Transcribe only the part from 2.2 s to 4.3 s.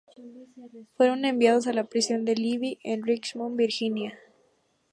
de Libby, en Richmond, Virginia.